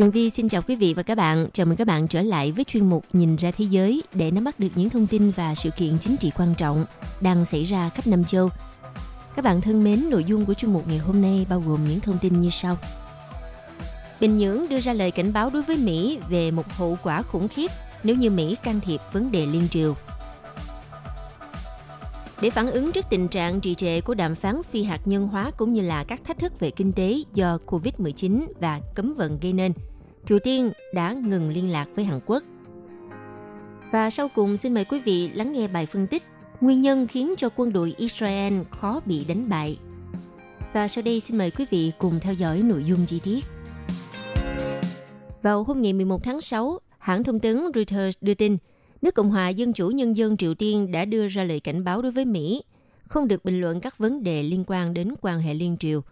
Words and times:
Tường 0.00 0.10
Vi 0.10 0.30
xin 0.30 0.48
chào 0.48 0.62
quý 0.62 0.76
vị 0.76 0.94
và 0.94 1.02
các 1.02 1.14
bạn. 1.14 1.48
Chào 1.52 1.66
mừng 1.66 1.76
các 1.76 1.86
bạn 1.86 2.08
trở 2.08 2.22
lại 2.22 2.52
với 2.52 2.64
chuyên 2.64 2.88
mục 2.88 3.04
Nhìn 3.12 3.36
ra 3.36 3.50
thế 3.50 3.64
giới 3.64 4.02
để 4.14 4.30
nắm 4.30 4.44
bắt 4.44 4.60
được 4.60 4.68
những 4.74 4.90
thông 4.90 5.06
tin 5.06 5.30
và 5.30 5.54
sự 5.54 5.70
kiện 5.70 5.98
chính 6.00 6.16
trị 6.16 6.32
quan 6.38 6.54
trọng 6.54 6.84
đang 7.20 7.44
xảy 7.44 7.64
ra 7.64 7.88
khắp 7.88 8.06
năm 8.06 8.24
châu. 8.24 8.50
Các 9.36 9.44
bạn 9.44 9.60
thân 9.60 9.84
mến, 9.84 10.10
nội 10.10 10.24
dung 10.24 10.46
của 10.46 10.54
chuyên 10.54 10.72
mục 10.72 10.88
ngày 10.88 10.98
hôm 10.98 11.22
nay 11.22 11.46
bao 11.48 11.62
gồm 11.66 11.84
những 11.84 12.00
thông 12.00 12.18
tin 12.18 12.40
như 12.40 12.50
sau. 12.50 12.76
Bình 14.20 14.38
Nhưỡng 14.38 14.68
đưa 14.68 14.80
ra 14.80 14.92
lời 14.92 15.10
cảnh 15.10 15.32
báo 15.32 15.50
đối 15.50 15.62
với 15.62 15.76
Mỹ 15.76 16.18
về 16.28 16.50
một 16.50 16.72
hậu 16.72 16.98
quả 17.02 17.22
khủng 17.22 17.48
khiếp 17.48 17.70
nếu 18.04 18.16
như 18.16 18.30
Mỹ 18.30 18.56
can 18.62 18.80
thiệp 18.80 19.00
vấn 19.12 19.32
đề 19.32 19.46
liên 19.46 19.68
triều. 19.70 19.94
Để 22.42 22.50
phản 22.50 22.70
ứng 22.70 22.92
trước 22.92 23.06
tình 23.10 23.28
trạng 23.28 23.60
trì 23.60 23.74
trệ 23.74 24.00
của 24.00 24.14
đàm 24.14 24.34
phán 24.34 24.62
phi 24.70 24.82
hạt 24.82 25.00
nhân 25.04 25.28
hóa 25.28 25.50
cũng 25.56 25.72
như 25.72 25.80
là 25.80 26.04
các 26.04 26.20
thách 26.24 26.38
thức 26.38 26.60
về 26.60 26.70
kinh 26.70 26.92
tế 26.92 27.18
do 27.34 27.58
Covid-19 27.66 28.46
và 28.60 28.80
cấm 28.94 29.14
vận 29.14 29.38
gây 29.40 29.52
nên– 29.52 29.72
Triều 30.24 30.38
Tiên 30.38 30.72
đã 30.94 31.12
ngừng 31.12 31.50
liên 31.50 31.72
lạc 31.72 31.88
với 31.94 32.04
Hàn 32.04 32.20
Quốc. 32.26 32.42
Và 33.92 34.10
sau 34.10 34.28
cùng 34.28 34.56
xin 34.56 34.74
mời 34.74 34.84
quý 34.84 35.00
vị 35.00 35.28
lắng 35.28 35.52
nghe 35.52 35.68
bài 35.68 35.86
phân 35.86 36.06
tích 36.06 36.22
nguyên 36.60 36.80
nhân 36.80 37.06
khiến 37.06 37.34
cho 37.36 37.48
quân 37.56 37.72
đội 37.72 37.94
Israel 37.96 38.54
khó 38.70 39.00
bị 39.06 39.24
đánh 39.24 39.48
bại. 39.48 39.78
Và 40.72 40.88
sau 40.88 41.02
đây 41.02 41.20
xin 41.20 41.38
mời 41.38 41.50
quý 41.50 41.64
vị 41.70 41.92
cùng 41.98 42.20
theo 42.20 42.34
dõi 42.34 42.62
nội 42.62 42.84
dung 42.84 43.06
chi 43.06 43.20
tiết. 43.24 43.44
Vào 45.42 45.64
hôm 45.64 45.82
ngày 45.82 45.92
11 45.92 46.24
tháng 46.24 46.40
6, 46.40 46.78
hãng 46.98 47.24
thông 47.24 47.40
tấn 47.40 47.60
Reuters 47.74 48.18
đưa 48.20 48.34
tin 48.34 48.56
nước 49.02 49.14
Cộng 49.14 49.30
hòa 49.30 49.48
Dân 49.48 49.72
chủ 49.72 49.88
Nhân 49.88 50.16
dân 50.16 50.36
Triều 50.36 50.54
Tiên 50.54 50.92
đã 50.92 51.04
đưa 51.04 51.28
ra 51.28 51.44
lời 51.44 51.60
cảnh 51.60 51.84
báo 51.84 52.02
đối 52.02 52.12
với 52.12 52.24
Mỹ 52.24 52.62
không 53.08 53.28
được 53.28 53.44
bình 53.44 53.60
luận 53.60 53.80
các 53.80 53.98
vấn 53.98 54.22
đề 54.22 54.42
liên 54.42 54.64
quan 54.66 54.94
đến 54.94 55.14
quan 55.20 55.40
hệ 55.40 55.54
liên 55.54 55.76
triều. 55.80 56.02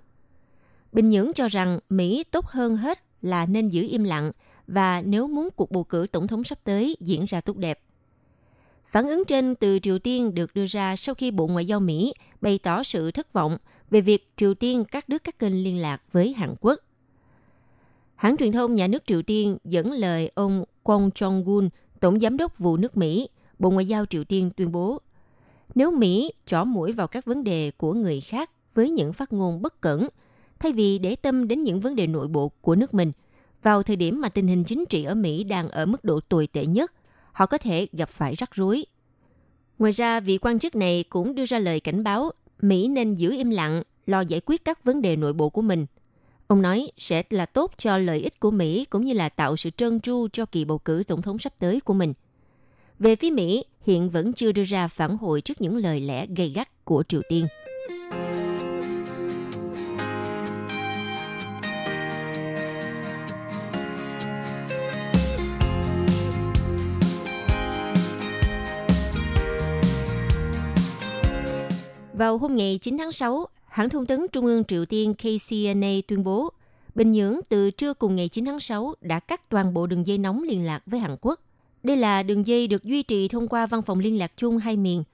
Bình 0.93 1.11
Nhưỡng 1.11 1.33
cho 1.35 1.49
rằng 1.49 1.79
Mỹ 1.89 2.25
tốt 2.31 2.47
hơn 2.47 2.77
hết 2.77 2.99
là 3.23 3.47
nên 3.47 3.69
giữ 3.69 3.87
im 3.91 4.05
lặng 4.05 4.33
và 4.67 5.03
nếu 5.03 5.29
muốn 5.29 5.49
cuộc 5.57 5.71
bầu 5.71 5.85
cử 5.85 6.07
tổng 6.13 6.27
thống 6.27 6.45
sắp 6.45 6.59
tới 6.65 6.97
diễn 7.01 7.25
ra 7.25 7.41
tốt 7.41 7.57
đẹp. 7.57 7.81
Phản 8.87 9.09
ứng 9.09 9.25
trên 9.25 9.55
từ 9.55 9.79
Triều 9.79 9.99
Tiên 9.99 10.35
được 10.35 10.55
đưa 10.55 10.67
ra 10.67 10.97
sau 10.97 11.15
khi 11.15 11.31
Bộ 11.31 11.47
Ngoại 11.47 11.67
giao 11.67 11.81
Mỹ 11.81 12.15
bày 12.41 12.59
tỏ 12.63 12.83
sự 12.83 13.11
thất 13.11 13.33
vọng 13.33 13.59
về 13.91 14.01
việc 14.01 14.31
Triều 14.37 14.55
Tiên 14.55 14.85
cắt 14.85 15.09
đứt 15.09 15.25
các 15.25 15.39
kênh 15.39 15.65
liên 15.65 15.79
lạc 15.79 16.03
với 16.13 16.33
Hàn 16.33 16.55
Quốc. 16.61 16.81
Hãng 18.15 18.37
truyền 18.37 18.53
thông 18.53 18.75
nhà 18.75 18.87
nước 18.87 19.07
Triều 19.07 19.23
Tiên 19.23 19.59
dẫn 19.65 19.93
lời 19.93 20.31
ông 20.35 20.65
Kwon 20.85 21.11
Jong-un, 21.11 21.69
Tổng 22.01 22.21
Giám 22.21 22.37
đốc 22.37 22.59
vụ 22.59 22.77
nước 22.77 22.97
Mỹ, 22.97 23.29
Bộ 23.59 23.71
Ngoại 23.71 23.87
giao 23.87 24.07
Triều 24.07 24.25
Tiên 24.25 24.51
tuyên 24.57 24.73
bố, 24.73 25.01
nếu 25.75 25.91
Mỹ 25.91 26.33
trỏ 26.47 26.65
mũi 26.65 26.93
vào 26.93 27.07
các 27.07 27.25
vấn 27.25 27.45
đề 27.45 27.71
của 27.71 27.93
người 27.93 28.21
khác 28.21 28.51
với 28.75 28.91
những 28.91 29.13
phát 29.13 29.33
ngôn 29.33 29.63
bất 29.63 29.81
cẩn, 29.81 30.09
thay 30.61 30.73
vì 30.73 30.99
để 30.99 31.17
tâm 31.17 31.49
đến 31.49 31.63
những 31.63 31.81
vấn 31.81 31.97
đề 31.97 32.07
nội 32.07 32.29
bộ 32.29 32.49
của 32.61 32.75
nước 32.75 32.95
mình. 32.95 33.13
Vào 33.63 33.83
thời 33.83 33.97
điểm 33.97 34.21
mà 34.21 34.29
tình 34.29 34.49
hình 34.49 34.65
chính 34.65 34.85
trị 34.87 35.05
ở 35.05 35.15
Mỹ 35.15 35.45
đang 35.45 35.69
ở 35.69 35.87
mức 35.87 36.05
độ 36.05 36.21
tồi 36.21 36.47
tệ 36.47 36.67
nhất, 36.67 36.93
họ 37.33 37.47
có 37.47 37.59
thể 37.59 37.87
gặp 37.93 38.09
phải 38.09 38.35
rắc 38.35 38.55
rối. 38.55 38.85
Ngoài 39.79 39.93
ra, 39.93 40.21
vị 40.21 40.39
quan 40.39 40.59
chức 40.59 40.77
này 40.77 41.05
cũng 41.09 41.35
đưa 41.35 41.45
ra 41.45 41.59
lời 41.59 41.81
cảnh 41.81 42.05
báo 42.05 42.31
Mỹ 42.61 42.89
nên 42.89 43.15
giữ 43.15 43.31
im 43.31 43.51
lặng, 43.51 43.83
lo 44.07 44.21
giải 44.21 44.41
quyết 44.47 44.65
các 44.65 44.85
vấn 44.85 45.03
đề 45.03 45.17
nội 45.17 45.33
bộ 45.33 45.49
của 45.49 45.63
mình. 45.63 45.87
Ông 46.47 46.63
nói 46.63 46.91
sẽ 46.99 47.23
là 47.31 47.47
tốt 47.47 47.73
cho 47.77 47.99
lợi 47.99 48.21
ích 48.21 48.41
của 48.41 48.51
Mỹ 48.51 48.85
cũng 48.85 49.05
như 49.05 49.13
là 49.13 49.29
tạo 49.29 49.57
sự 49.57 49.71
trơn 49.71 50.01
tru 50.01 50.29
cho 50.33 50.47
kỳ 50.47 50.65
bầu 50.65 50.79
cử 50.79 51.03
tổng 51.07 51.23
thống 51.23 51.39
sắp 51.39 51.53
tới 51.59 51.81
của 51.81 51.95
mình. 51.95 52.15
Về 52.99 53.17
phía 53.17 53.31
Mỹ, 53.31 53.65
hiện 53.83 54.11
vẫn 54.11 54.33
chưa 54.33 54.53
đưa 54.53 54.63
ra 54.63 54.89
phản 54.89 55.17
hồi 55.17 55.41
trước 55.41 55.61
những 55.61 55.77
lời 55.77 56.01
lẽ 56.01 56.27
gây 56.37 56.49
gắt 56.49 56.85
của 56.85 57.03
Triều 57.09 57.21
Tiên. 57.29 57.47
Vào 72.19 72.39
hôm 72.39 72.57
ngày 72.57 72.79
9 72.83 72.99
tháng 72.99 73.13
6, 73.13 73.47
hãng 73.69 73.89
thông 73.89 74.07
tấn 74.07 74.27
Trung 74.33 74.47
ương 74.47 74.65
Triều 74.65 74.85
Tiên 74.85 75.15
KCNA 75.15 75.91
tuyên 76.09 76.25
bố 76.25 76.53
Bình 76.95 77.13
Nhưỡng 77.13 77.41
từ 77.49 77.71
trưa 77.71 77.95
cùng 77.95 78.17
ngày 78.17 78.29
9 78.29 78.45
tháng 78.45 78.61
6 78.61 78.95
đã 79.01 79.21
cắt 79.21 79.49
toàn 79.49 79.75
bộ 79.75 79.87
đường 79.87 80.07
dây 80.07 80.19
nóng 80.19 80.43
liên 80.43 80.67
lạc 80.67 80.83
với 80.87 81.01
Hàn 81.01 81.17
Quốc. 81.21 81.41
Đây 81.83 81.97
là 81.97 82.23
đường 82.23 82.47
dây 82.47 82.67
được 82.67 82.85
duy 82.85 83.03
trì 83.03 83.29
thông 83.29 83.49
qua 83.49 83.67
văn 83.67 83.83
phòng 83.83 83.99
liên 83.99 84.19
lạc 84.19 84.33
chung 84.37 84.59
hai 84.59 84.77
miền. 84.77 85.05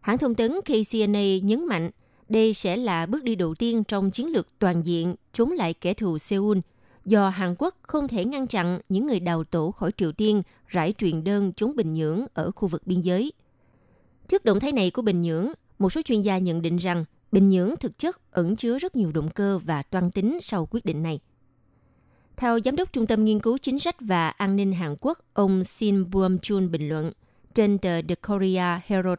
Hãng 0.00 0.18
thông 0.18 0.34
tấn 0.34 0.60
KCNA 0.60 1.38
nhấn 1.42 1.66
mạnh 1.66 1.90
đây 2.28 2.54
sẽ 2.54 2.76
là 2.76 3.06
bước 3.06 3.24
đi 3.24 3.34
đầu 3.34 3.54
tiên 3.54 3.84
trong 3.84 4.10
chiến 4.10 4.32
lược 4.32 4.46
toàn 4.58 4.82
diện 4.86 5.14
chống 5.32 5.52
lại 5.52 5.74
kẻ 5.74 5.94
thù 5.94 6.18
Seoul, 6.18 6.58
do 7.04 7.28
Hàn 7.28 7.54
Quốc 7.58 7.76
không 7.82 8.08
thể 8.08 8.24
ngăn 8.24 8.46
chặn 8.46 8.80
những 8.88 9.06
người 9.06 9.20
đào 9.20 9.44
tổ 9.44 9.70
khỏi 9.70 9.90
Triều 9.96 10.12
Tiên 10.12 10.42
rải 10.66 10.92
truyền 10.98 11.24
đơn 11.24 11.52
chống 11.52 11.76
Bình 11.76 11.94
Nhưỡng 11.94 12.26
ở 12.34 12.50
khu 12.50 12.68
vực 12.68 12.82
biên 12.86 13.00
giới. 13.00 13.32
Trước 14.28 14.44
động 14.44 14.60
thái 14.60 14.72
này 14.72 14.90
của 14.90 15.02
Bình 15.02 15.22
Nhưỡng, 15.22 15.52
một 15.78 15.90
số 15.90 16.02
chuyên 16.02 16.22
gia 16.22 16.38
nhận 16.38 16.62
định 16.62 16.76
rằng 16.76 17.04
Bình 17.32 17.48
Nhưỡng 17.48 17.76
thực 17.80 17.98
chất 17.98 18.32
ẩn 18.32 18.56
chứa 18.56 18.78
rất 18.78 18.96
nhiều 18.96 19.12
động 19.14 19.30
cơ 19.30 19.58
và 19.58 19.82
toan 19.82 20.10
tính 20.10 20.38
sau 20.40 20.66
quyết 20.70 20.84
định 20.84 21.02
này. 21.02 21.20
Theo 22.36 22.58
Giám 22.60 22.76
đốc 22.76 22.92
Trung 22.92 23.06
tâm 23.06 23.24
Nghiên 23.24 23.40
cứu 23.40 23.58
Chính 23.58 23.78
sách 23.78 23.96
và 24.00 24.28
An 24.28 24.56
ninh 24.56 24.72
Hàn 24.72 24.96
Quốc, 25.00 25.18
ông 25.34 25.64
Shin 25.64 26.10
Buom 26.10 26.38
Chun 26.38 26.70
bình 26.70 26.88
luận 26.88 27.12
trên 27.54 27.78
tờ 27.78 28.02
The 28.02 28.14
Korea 28.14 28.80
Herald. 28.86 29.18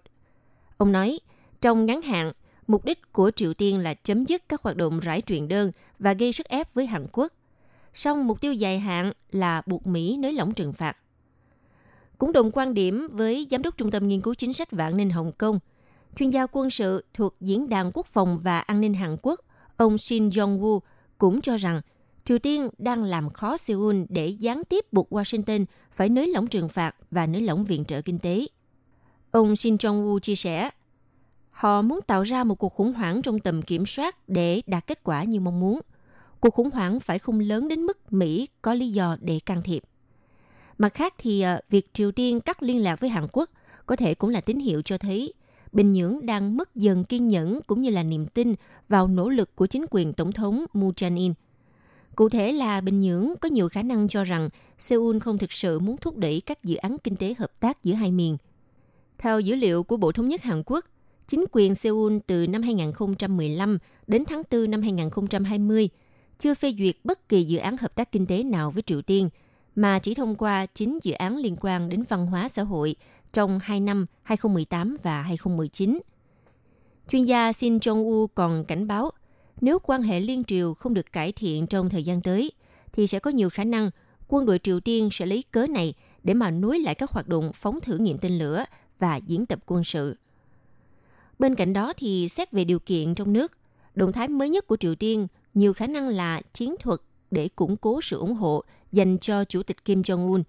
Ông 0.77 0.91
nói, 0.91 1.19
trong 1.61 1.85
ngắn 1.85 2.01
hạn, 2.01 2.31
mục 2.67 2.85
đích 2.85 3.13
của 3.13 3.31
Triều 3.31 3.53
Tiên 3.53 3.79
là 3.79 3.93
chấm 3.93 4.25
dứt 4.25 4.49
các 4.49 4.61
hoạt 4.61 4.75
động 4.75 4.99
rải 4.99 5.21
truyền 5.21 5.47
đơn 5.47 5.71
và 5.99 6.13
gây 6.13 6.33
sức 6.33 6.47
ép 6.47 6.73
với 6.73 6.85
Hàn 6.85 7.07
Quốc. 7.11 7.33
Song 7.93 8.27
mục 8.27 8.41
tiêu 8.41 8.53
dài 8.53 8.79
hạn 8.79 9.11
là 9.31 9.61
buộc 9.65 9.87
Mỹ 9.87 10.17
nới 10.17 10.33
lỏng 10.33 10.53
trừng 10.53 10.73
phạt. 10.73 10.97
Cũng 12.17 12.31
đồng 12.31 12.51
quan 12.51 12.73
điểm 12.73 13.07
với 13.11 13.47
Giám 13.51 13.61
đốc 13.61 13.77
Trung 13.77 13.91
tâm 13.91 14.07
Nghiên 14.07 14.21
cứu 14.21 14.33
Chính 14.33 14.53
sách 14.53 14.71
và 14.71 14.85
An 14.85 14.97
ninh 14.97 15.09
Hồng 15.09 15.31
Kông– 15.31 15.59
chuyên 16.15 16.29
gia 16.29 16.45
quân 16.51 16.69
sự 16.69 17.05
thuộc 17.13 17.35
Diễn 17.41 17.69
đàn 17.69 17.91
Quốc 17.93 18.05
phòng 18.05 18.37
và 18.43 18.59
An 18.59 18.81
ninh 18.81 18.93
Hàn 18.93 19.17
Quốc, 19.21 19.39
ông 19.77 19.97
Shin 19.97 20.29
Jong-woo 20.29 20.79
cũng 21.17 21.41
cho 21.41 21.57
rằng 21.57 21.81
Triều 22.25 22.39
Tiên 22.39 22.69
đang 22.77 23.03
làm 23.03 23.29
khó 23.29 23.57
Seoul 23.57 24.01
để 24.09 24.27
gián 24.27 24.61
tiếp 24.69 24.85
buộc 24.91 25.13
Washington 25.13 25.65
phải 25.91 26.09
nới 26.09 26.27
lỏng 26.27 26.47
trừng 26.47 26.69
phạt 26.69 26.95
và 27.11 27.27
nới 27.27 27.41
lỏng 27.41 27.63
viện 27.63 27.85
trợ 27.85 28.01
kinh 28.01 28.19
tế. 28.19 28.47
Ông 29.31 29.55
Shin 29.55 29.75
Jong-woo 29.75 30.19
chia 30.19 30.35
sẻ, 30.35 30.69
họ 31.51 31.81
muốn 31.81 31.99
tạo 32.07 32.23
ra 32.23 32.43
một 32.43 32.55
cuộc 32.55 32.69
khủng 32.69 32.93
hoảng 32.93 33.21
trong 33.21 33.39
tầm 33.39 33.61
kiểm 33.61 33.85
soát 33.85 34.29
để 34.29 34.61
đạt 34.67 34.87
kết 34.87 35.03
quả 35.03 35.23
như 35.23 35.39
mong 35.39 35.59
muốn. 35.59 35.81
Cuộc 36.39 36.53
khủng 36.53 36.71
hoảng 36.71 36.99
phải 36.99 37.19
không 37.19 37.39
lớn 37.39 37.67
đến 37.67 37.81
mức 37.81 38.13
Mỹ 38.13 38.47
có 38.61 38.73
lý 38.73 38.91
do 38.91 39.17
để 39.21 39.39
can 39.45 39.61
thiệp. 39.61 39.83
Mặt 40.77 40.93
khác 40.93 41.13
thì 41.17 41.41
ờ, 41.41 41.59
việc 41.69 41.93
Triều 41.93 42.11
Tiên 42.11 42.41
cắt 42.41 42.63
liên 42.63 42.83
lạc 42.83 42.99
với 42.99 43.09
Hàn 43.09 43.27
Quốc 43.31 43.49
có 43.85 43.95
thể 43.95 44.15
cũng 44.15 44.29
là 44.29 44.41
tín 44.41 44.59
hiệu 44.59 44.81
cho 44.81 44.97
thấy 44.97 45.33
Bình 45.71 45.93
Nhưỡng 45.93 46.25
đang 46.25 46.57
mất 46.57 46.75
dần 46.75 47.03
kiên 47.03 47.27
nhẫn 47.27 47.59
cũng 47.67 47.81
như 47.81 47.89
là 47.89 48.03
niềm 48.03 48.27
tin 48.27 48.55
vào 48.89 49.07
nỗ 49.07 49.29
lực 49.29 49.55
của 49.55 49.65
chính 49.65 49.85
quyền 49.91 50.13
Tổng 50.13 50.31
thống 50.31 50.65
Moon 50.73 50.91
Jae-in. 50.91 51.33
Cụ 52.15 52.29
thể 52.29 52.51
là 52.51 52.81
Bình 52.81 53.01
Nhưỡng 53.01 53.33
có 53.41 53.49
nhiều 53.49 53.69
khả 53.69 53.83
năng 53.83 54.07
cho 54.07 54.23
rằng 54.23 54.49
Seoul 54.79 55.19
không 55.19 55.37
thực 55.37 55.51
sự 55.51 55.79
muốn 55.79 55.97
thúc 55.97 56.17
đẩy 56.17 56.41
các 56.45 56.63
dự 56.63 56.75
án 56.75 56.97
kinh 57.03 57.15
tế 57.15 57.33
hợp 57.37 57.59
tác 57.59 57.83
giữa 57.83 57.93
hai 57.93 58.11
miền. 58.11 58.37
Theo 59.17 59.39
dữ 59.39 59.55
liệu 59.55 59.83
của 59.83 59.97
Bộ 59.97 60.11
Thống 60.11 60.27
nhất 60.27 60.41
Hàn 60.41 60.63
Quốc, 60.65 60.85
chính 61.27 61.45
quyền 61.51 61.75
Seoul 61.75 62.17
từ 62.27 62.47
năm 62.47 62.61
2015 62.61 63.77
đến 64.07 64.25
tháng 64.25 64.41
4 64.51 64.71
năm 64.71 64.81
2020 64.81 65.89
chưa 66.37 66.53
phê 66.53 66.73
duyệt 66.79 66.95
bất 67.03 67.29
kỳ 67.29 67.43
dự 67.43 67.57
án 67.57 67.77
hợp 67.77 67.95
tác 67.95 68.11
kinh 68.11 68.25
tế 68.25 68.43
nào 68.43 68.71
với 68.71 68.81
Triều 68.81 69.01
Tiên, 69.01 69.29
mà 69.75 69.99
chỉ 69.99 70.13
thông 70.13 70.35
qua 70.35 70.65
chính 70.65 70.99
dự 71.03 71.13
án 71.13 71.37
liên 71.37 71.55
quan 71.61 71.89
đến 71.89 72.03
văn 72.09 72.25
hóa 72.25 72.49
xã 72.49 72.63
hội 72.63 72.95
trong 73.37 73.59
2 73.59 73.79
năm 73.79 74.05
2018 74.23 74.97
và 75.03 75.21
2019. 75.21 75.99
Chuyên 77.09 77.23
gia 77.23 77.53
Shin 77.53 77.77
Jong-u 77.77 78.27
còn 78.27 78.65
cảnh 78.65 78.87
báo 78.87 79.11
nếu 79.61 79.79
quan 79.79 80.01
hệ 80.01 80.19
liên 80.19 80.43
triều 80.43 80.73
không 80.73 80.93
được 80.93 81.11
cải 81.11 81.31
thiện 81.31 81.67
trong 81.67 81.89
thời 81.89 82.03
gian 82.03 82.21
tới, 82.21 82.51
thì 82.93 83.07
sẽ 83.07 83.19
có 83.19 83.31
nhiều 83.31 83.49
khả 83.49 83.63
năng 83.63 83.91
quân 84.27 84.45
đội 84.45 84.59
Triều 84.59 84.79
Tiên 84.79 85.09
sẽ 85.11 85.25
lấy 85.25 85.43
cớ 85.51 85.67
này 85.67 85.93
để 86.23 86.33
mà 86.33 86.51
nối 86.51 86.79
lại 86.79 86.95
các 86.95 87.11
hoạt 87.11 87.27
động 87.27 87.51
phóng 87.53 87.79
thử 87.81 87.97
nghiệm 87.97 88.17
tên 88.17 88.39
lửa 88.39 88.65
và 88.99 89.15
diễn 89.15 89.45
tập 89.45 89.59
quân 89.65 89.83
sự. 89.83 90.17
Bên 91.39 91.55
cạnh 91.55 91.73
đó 91.73 91.93
thì 91.97 92.29
xét 92.29 92.51
về 92.51 92.63
điều 92.63 92.79
kiện 92.79 93.15
trong 93.15 93.33
nước, 93.33 93.51
động 93.95 94.11
thái 94.11 94.27
mới 94.27 94.49
nhất 94.49 94.67
của 94.67 94.77
Triều 94.77 94.95
Tiên 94.95 95.27
nhiều 95.53 95.73
khả 95.73 95.87
năng 95.87 96.07
là 96.07 96.41
chiến 96.53 96.75
thuật 96.79 96.99
để 97.31 97.47
củng 97.47 97.77
cố 97.77 98.01
sự 98.01 98.19
ủng 98.19 98.33
hộ 98.33 98.63
dành 98.91 99.17
cho 99.17 99.43
Chủ 99.43 99.63
tịch 99.63 99.85
Kim 99.85 100.01
Jong-un. 100.01 100.43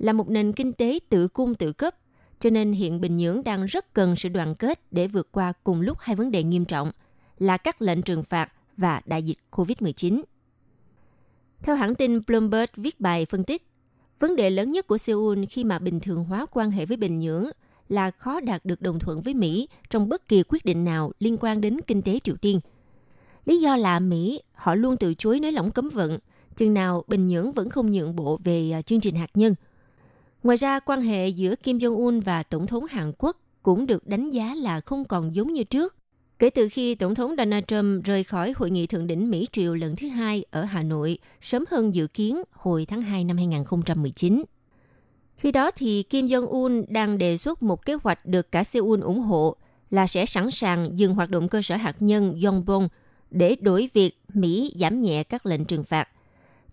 Là 0.00 0.12
một 0.12 0.28
nền 0.28 0.52
kinh 0.52 0.72
tế 0.72 0.98
tự 1.08 1.28
cung 1.28 1.54
tự 1.54 1.72
cấp, 1.72 1.94
cho 2.38 2.50
nên 2.50 2.72
hiện 2.72 3.00
Bình 3.00 3.16
Nhưỡng 3.16 3.44
đang 3.44 3.64
rất 3.64 3.94
cần 3.94 4.16
sự 4.16 4.28
đoàn 4.28 4.54
kết 4.54 4.80
để 4.90 5.06
vượt 5.06 5.28
qua 5.32 5.52
cùng 5.64 5.80
lúc 5.80 5.98
hai 6.00 6.16
vấn 6.16 6.30
đề 6.30 6.42
nghiêm 6.42 6.64
trọng 6.64 6.92
là 7.38 7.56
các 7.56 7.82
lệnh 7.82 8.02
trừng 8.02 8.22
phạt 8.22 8.52
và 8.76 9.00
đại 9.04 9.22
dịch 9.22 9.38
COVID-19. 9.50 10.22
Theo 11.62 11.76
hãng 11.76 11.94
tin 11.94 12.20
Bloomberg 12.26 12.70
viết 12.76 13.00
bài 13.00 13.26
phân 13.26 13.44
tích, 13.44 13.62
vấn 14.18 14.36
đề 14.36 14.50
lớn 14.50 14.72
nhất 14.72 14.86
của 14.86 14.98
Seoul 14.98 15.44
khi 15.50 15.64
mà 15.64 15.78
bình 15.78 16.00
thường 16.00 16.24
hóa 16.24 16.46
quan 16.52 16.70
hệ 16.70 16.86
với 16.86 16.96
Bình 16.96 17.18
Nhưỡng 17.18 17.46
là 17.88 18.10
khó 18.10 18.40
đạt 18.40 18.64
được 18.64 18.82
đồng 18.82 18.98
thuận 18.98 19.20
với 19.20 19.34
Mỹ 19.34 19.68
trong 19.90 20.08
bất 20.08 20.28
kỳ 20.28 20.42
quyết 20.42 20.64
định 20.64 20.84
nào 20.84 21.12
liên 21.18 21.36
quan 21.40 21.60
đến 21.60 21.80
kinh 21.86 22.02
tế 22.02 22.18
Triều 22.18 22.36
Tiên. 22.36 22.60
Lý 23.44 23.60
do 23.60 23.76
là 23.76 23.98
Mỹ 23.98 24.42
họ 24.52 24.74
luôn 24.74 24.96
từ 24.96 25.14
chối 25.14 25.40
nới 25.40 25.52
lỏng 25.52 25.70
cấm 25.70 25.88
vận, 25.88 26.18
chừng 26.56 26.74
nào 26.74 27.04
Bình 27.08 27.28
Nhưỡng 27.28 27.52
vẫn 27.52 27.70
không 27.70 27.90
nhượng 27.90 28.16
bộ 28.16 28.38
về 28.44 28.70
à, 28.70 28.82
chương 28.82 29.00
trình 29.00 29.14
hạt 29.14 29.30
nhân. 29.34 29.54
Ngoài 30.42 30.56
ra, 30.56 30.80
quan 30.80 31.02
hệ 31.02 31.28
giữa 31.28 31.54
Kim 31.56 31.78
Jong-un 31.78 32.20
và 32.20 32.42
Tổng 32.42 32.66
thống 32.66 32.84
Hàn 32.90 33.12
Quốc 33.18 33.36
cũng 33.62 33.86
được 33.86 34.06
đánh 34.06 34.30
giá 34.30 34.54
là 34.54 34.80
không 34.80 35.04
còn 35.04 35.34
giống 35.34 35.52
như 35.52 35.64
trước. 35.64 35.96
Kể 36.38 36.50
từ 36.50 36.68
khi 36.68 36.94
Tổng 36.94 37.14
thống 37.14 37.34
Donald 37.38 37.64
Trump 37.68 38.04
rời 38.04 38.24
khỏi 38.24 38.52
hội 38.56 38.70
nghị 38.70 38.86
thượng 38.86 39.06
đỉnh 39.06 39.30
Mỹ 39.30 39.46
Triều 39.52 39.74
lần 39.74 39.96
thứ 39.96 40.08
hai 40.08 40.44
ở 40.50 40.64
Hà 40.64 40.82
Nội 40.82 41.18
sớm 41.40 41.64
hơn 41.70 41.94
dự 41.94 42.06
kiến 42.06 42.42
hồi 42.52 42.86
tháng 42.86 43.02
2 43.02 43.24
năm 43.24 43.36
2019. 43.36 44.44
Khi 45.36 45.52
đó 45.52 45.70
thì 45.70 46.02
Kim 46.02 46.26
Jong-un 46.26 46.84
đang 46.88 47.18
đề 47.18 47.36
xuất 47.36 47.62
một 47.62 47.86
kế 47.86 47.94
hoạch 48.02 48.26
được 48.26 48.52
cả 48.52 48.64
Seoul 48.64 49.00
ủng 49.00 49.20
hộ 49.20 49.56
là 49.90 50.06
sẽ 50.06 50.26
sẵn 50.26 50.50
sàng 50.50 50.98
dừng 50.98 51.14
hoạt 51.14 51.30
động 51.30 51.48
cơ 51.48 51.62
sở 51.62 51.76
hạt 51.76 51.96
nhân 52.00 52.40
Yongbyon 52.44 52.88
để 53.30 53.56
đổi 53.60 53.90
việc 53.94 54.18
Mỹ 54.34 54.72
giảm 54.80 55.02
nhẹ 55.02 55.22
các 55.22 55.46
lệnh 55.46 55.64
trừng 55.64 55.84
phạt. 55.84 56.08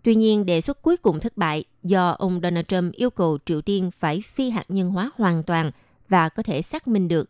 Tuy 0.04 0.16
nhiên, 0.16 0.46
đề 0.46 0.62
xuất 0.62 0.82
cuối 0.82 0.98
cùng 0.98 1.20
thất 1.20 1.38
bại 1.38 1.64
do 1.90 2.10
ông 2.20 2.40
Donald 2.44 2.66
Trump 2.68 2.94
yêu 2.94 3.10
cầu 3.10 3.38
Triều 3.46 3.62
Tiên 3.62 3.92
phải 3.92 4.22
phi 4.22 4.50
hạt 4.50 4.66
nhân 4.68 4.90
hóa 4.90 5.12
hoàn 5.16 5.44
toàn 5.44 5.72
và 6.10 6.30
có 6.30 6.44
thể 6.44 6.62
xác 6.62 6.88
minh 6.88 7.08
được. 7.08 7.30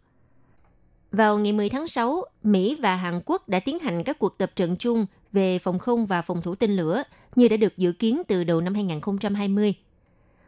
Vào 1.11 1.37
ngày 1.37 1.53
10 1.53 1.69
tháng 1.69 1.87
6, 1.87 2.23
Mỹ 2.43 2.77
và 2.81 2.95
Hàn 2.95 3.21
Quốc 3.25 3.49
đã 3.49 3.59
tiến 3.59 3.79
hành 3.79 4.03
các 4.03 4.19
cuộc 4.19 4.37
tập 4.37 4.51
trận 4.55 4.75
chung 4.77 5.05
về 5.31 5.59
phòng 5.59 5.79
không 5.79 6.05
và 6.05 6.21
phòng 6.21 6.41
thủ 6.41 6.55
tên 6.55 6.75
lửa 6.75 7.03
như 7.35 7.47
đã 7.47 7.57
được 7.57 7.77
dự 7.77 7.91
kiến 7.91 8.21
từ 8.27 8.43
đầu 8.43 8.61
năm 8.61 8.73
2020. 8.73 9.73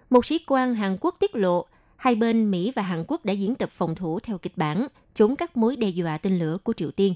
Một 0.09 0.25
sĩ 0.25 0.39
quan 0.47 0.75
Hàn 0.75 0.97
Quốc 1.01 1.15
tiết 1.19 1.35
lộ 1.35 1.65
hai 1.95 2.15
bên 2.15 2.51
Mỹ 2.51 2.71
và 2.75 2.81
Hàn 2.81 3.03
Quốc 3.07 3.25
đã 3.25 3.33
diễn 3.33 3.55
tập 3.55 3.69
phòng 3.71 3.95
thủ 3.95 4.19
theo 4.19 4.37
kịch 4.37 4.57
bản 4.57 4.87
chống 5.13 5.35
các 5.35 5.57
mối 5.57 5.75
đe 5.75 5.87
dọa 5.87 6.17
tên 6.17 6.39
lửa 6.39 6.57
của 6.63 6.73
Triều 6.73 6.91
Tiên. 6.91 7.13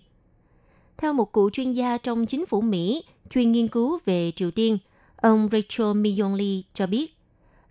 Theo 0.98 1.13
một 1.13 1.34
cựu 1.34 1.50
chuyên 1.50 1.72
gia 1.72 1.98
trong 1.98 2.25
chính 2.25 2.45
phủ 2.45 2.62
Mỹ 2.62 3.04
chuyên 3.30 3.51
nghiên 3.51 3.68
cứu 3.68 4.00
về 4.06 4.31
Triều 4.36 4.51
Tiên, 4.51 4.78
ông 5.24 5.50
Rachel 5.52 5.94
Miyongli 5.94 6.56
Lee 6.56 6.62
cho 6.74 6.88
biết, 6.88 7.16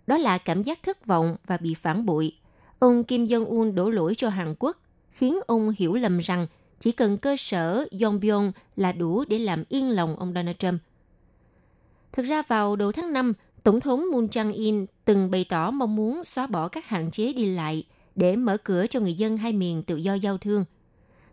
đó 0.07 0.17
là 0.17 0.37
cảm 0.37 0.63
giác 0.63 0.83
thất 0.83 1.05
vọng 1.05 1.35
và 1.45 1.57
bị 1.57 1.73
phản 1.73 2.05
bội. 2.05 2.31
Ông 2.79 3.03
Kim 3.03 3.25
Jong-un 3.25 3.73
đổ 3.73 3.89
lỗi 3.89 4.13
cho 4.17 4.29
Hàn 4.29 4.55
Quốc, 4.59 4.77
khiến 5.11 5.39
ông 5.47 5.73
hiểu 5.77 5.93
lầm 5.93 6.19
rằng 6.19 6.47
chỉ 6.79 6.91
cần 6.91 7.17
cơ 7.17 7.35
sở 7.37 7.85
Yongbyon 8.01 8.51
là 8.75 8.91
đủ 8.91 9.25
để 9.27 9.39
làm 9.39 9.63
yên 9.69 9.89
lòng 9.89 10.15
ông 10.15 10.33
Donald 10.35 10.57
Trump. 10.57 10.81
Thực 12.11 12.23
ra 12.23 12.41
vào 12.47 12.75
đầu 12.75 12.91
tháng 12.91 13.13
5, 13.13 13.33
Tổng 13.63 13.79
thống 13.79 14.05
Moon 14.11 14.25
Jae-in 14.25 14.85
từng 15.05 15.31
bày 15.31 15.45
tỏ 15.49 15.71
mong 15.71 15.95
muốn 15.95 16.23
xóa 16.23 16.47
bỏ 16.47 16.67
các 16.67 16.85
hạn 16.87 17.11
chế 17.11 17.33
đi 17.33 17.45
lại 17.45 17.83
để 18.15 18.35
mở 18.35 18.57
cửa 18.57 18.87
cho 18.87 18.99
người 18.99 19.13
dân 19.13 19.37
hai 19.37 19.53
miền 19.53 19.83
tự 19.83 19.95
do 19.95 20.13
giao 20.13 20.37
thương. 20.37 20.65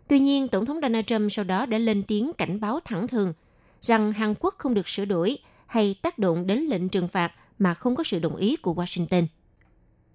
Tuy 0.07 0.19
nhiên, 0.19 0.47
Tổng 0.47 0.65
thống 0.65 0.79
Donald 0.81 1.05
Trump 1.05 1.31
sau 1.31 1.45
đó 1.45 1.65
đã 1.65 1.77
lên 1.77 2.03
tiếng 2.03 2.31
cảnh 2.33 2.59
báo 2.59 2.79
thẳng 2.85 3.07
thừng 3.07 3.33
rằng 3.81 4.11
Hàn 4.11 4.33
Quốc 4.39 4.55
không 4.57 4.73
được 4.73 4.87
sửa 4.87 5.05
đổi 5.05 5.37
hay 5.71 5.95
tác 6.01 6.19
động 6.19 6.47
đến 6.47 6.59
lệnh 6.59 6.89
trừng 6.89 7.07
phạt 7.07 7.31
mà 7.59 7.73
không 7.73 7.95
có 7.95 8.03
sự 8.03 8.19
đồng 8.19 8.35
ý 8.35 8.55
của 8.55 8.73
Washington. 8.73 9.25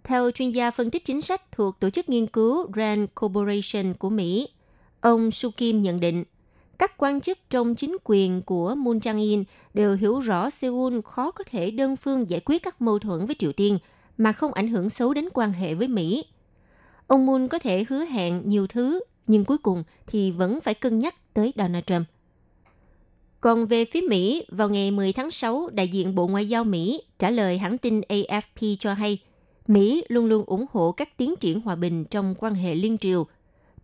Theo 0.04 0.30
chuyên 0.30 0.50
gia 0.50 0.70
phân 0.70 0.90
tích 0.90 1.04
chính 1.04 1.20
sách 1.20 1.52
thuộc 1.52 1.80
tổ 1.80 1.90
chức 1.90 2.08
nghiên 2.08 2.26
cứu 2.26 2.66
Rand 2.76 3.08
Corporation 3.20 3.94
của 3.94 4.10
Mỹ, 4.10 4.48
ông 5.00 5.30
Su 5.30 5.50
Kim 5.50 5.82
nhận 5.82 6.00
định 6.00 6.24
các 6.78 6.92
quan 6.96 7.20
chức 7.20 7.38
trong 7.50 7.74
chính 7.74 7.96
quyền 8.04 8.42
của 8.42 8.74
Moon 8.74 8.98
Jae-in 8.98 9.44
đều 9.74 9.96
hiểu 9.96 10.20
rõ 10.20 10.50
Seoul 10.50 11.00
khó 11.04 11.30
có 11.30 11.44
thể 11.44 11.70
đơn 11.70 11.96
phương 11.96 12.30
giải 12.30 12.40
quyết 12.44 12.62
các 12.62 12.80
mâu 12.80 12.98
thuẫn 12.98 13.26
với 13.26 13.36
Triều 13.38 13.52
Tiên 13.52 13.78
mà 14.18 14.32
không 14.32 14.52
ảnh 14.52 14.68
hưởng 14.68 14.90
xấu 14.90 15.14
đến 15.14 15.28
quan 15.34 15.52
hệ 15.52 15.74
với 15.74 15.88
Mỹ. 15.88 16.24
Ông 17.06 17.26
Moon 17.26 17.48
có 17.48 17.58
thể 17.58 17.84
hứa 17.88 18.04
hẹn 18.04 18.42
nhiều 18.44 18.66
thứ, 18.66 19.00
nhưng 19.26 19.44
cuối 19.44 19.58
cùng 19.58 19.84
thì 20.06 20.30
vẫn 20.30 20.60
phải 20.60 20.74
cân 20.74 20.98
nhắc 20.98 21.34
tới 21.34 21.52
Donald 21.56 21.84
Trump. 21.86 22.06
Còn 23.40 23.66
về 23.66 23.84
phía 23.84 24.00
Mỹ, 24.00 24.46
vào 24.48 24.68
ngày 24.68 24.90
10 24.90 25.12
tháng 25.12 25.30
6, 25.30 25.68
đại 25.72 25.88
diện 25.88 26.14
Bộ 26.14 26.26
Ngoại 26.26 26.48
giao 26.48 26.64
Mỹ 26.64 27.02
trả 27.18 27.30
lời 27.30 27.58
hãng 27.58 27.78
tin 27.78 28.00
AFP 28.00 28.76
cho 28.78 28.94
hay, 28.94 29.18
Mỹ 29.66 30.04
luôn 30.08 30.26
luôn 30.26 30.44
ủng 30.44 30.66
hộ 30.72 30.92
các 30.92 31.16
tiến 31.16 31.34
triển 31.40 31.60
hòa 31.60 31.76
bình 31.76 32.04
trong 32.04 32.34
quan 32.38 32.54
hệ 32.54 32.74
liên 32.74 32.98
triều. 32.98 33.26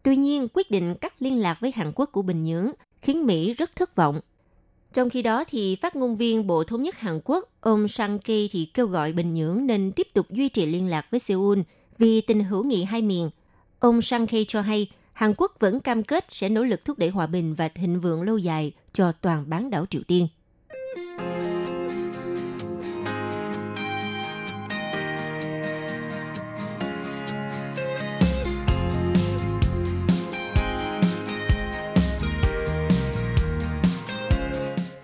Tuy 0.02 0.16
nhiên, 0.16 0.48
quyết 0.54 0.70
định 0.70 0.94
cắt 0.94 1.22
liên 1.22 1.40
lạc 1.40 1.58
với 1.60 1.72
Hàn 1.74 1.92
Quốc 1.94 2.12
của 2.12 2.22
Bình 2.22 2.44
Nhưỡng 2.44 2.70
khiến 3.02 3.26
Mỹ 3.26 3.54
rất 3.54 3.76
thất 3.76 3.96
vọng. 3.96 4.20
Trong 4.92 5.10
khi 5.10 5.22
đó, 5.22 5.44
thì 5.48 5.76
phát 5.76 5.96
ngôn 5.96 6.16
viên 6.16 6.46
Bộ 6.46 6.64
Thống 6.64 6.82
nhất 6.82 6.98
Hàn 6.98 7.20
Quốc, 7.24 7.48
ông 7.60 7.88
Sang 7.88 8.18
Ki 8.18 8.48
thì 8.52 8.64
kêu 8.74 8.86
gọi 8.86 9.12
Bình 9.12 9.34
Nhưỡng 9.34 9.66
nên 9.66 9.92
tiếp 9.92 10.08
tục 10.14 10.26
duy 10.30 10.48
trì 10.48 10.66
liên 10.66 10.86
lạc 10.86 11.06
với 11.10 11.20
Seoul 11.20 11.58
vì 11.98 12.20
tình 12.20 12.44
hữu 12.44 12.64
nghị 12.64 12.84
hai 12.84 13.02
miền. 13.02 13.30
Ông 13.78 14.02
Sang 14.02 14.26
Ki 14.26 14.44
cho 14.44 14.60
hay, 14.60 14.88
Hàn 15.12 15.34
Quốc 15.36 15.52
vẫn 15.58 15.80
cam 15.80 16.02
kết 16.02 16.24
sẽ 16.28 16.48
nỗ 16.48 16.64
lực 16.64 16.84
thúc 16.84 16.98
đẩy 16.98 17.08
hòa 17.08 17.26
bình 17.26 17.54
và 17.54 17.68
thịnh 17.68 18.00
vượng 18.00 18.22
lâu 18.22 18.38
dài 18.38 18.72
cho 18.92 19.12
toàn 19.12 19.50
bán 19.50 19.70
đảo 19.70 19.86
Triều 19.90 20.02
Tiên. 20.06 20.28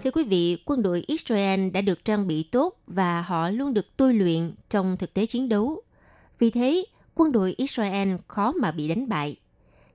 Thưa 0.05 0.11
quý 0.13 0.25
vị, 0.25 0.63
quân 0.65 0.83
đội 0.83 1.05
Israel 1.07 1.71
đã 1.71 1.81
được 1.81 2.05
trang 2.05 2.27
bị 2.27 2.43
tốt 2.43 2.81
và 2.87 3.23
họ 3.23 3.51
luôn 3.51 3.75
được 3.75 3.87
tôi 3.97 4.15
luyện 4.15 4.53
trong 4.71 4.97
thực 4.97 5.15
tế 5.15 5.27
chiến 5.27 5.49
đấu. 5.49 5.83
Vì 6.39 6.51
thế, 6.51 6.85
quân 7.15 7.33
đội 7.33 7.55
Israel 7.57 8.15
khó 8.29 8.53
mà 8.53 8.71
bị 8.71 8.89
đánh 8.89 9.09
bại. 9.09 9.37